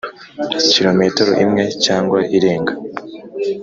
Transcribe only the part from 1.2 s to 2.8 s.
imwe cyangwa irenga,